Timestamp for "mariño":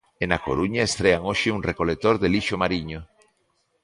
2.63-2.99